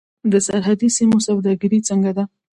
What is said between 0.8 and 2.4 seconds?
سیمو سوداګري څنګه ده؟